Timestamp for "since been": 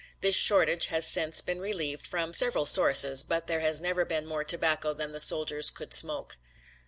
1.05-1.59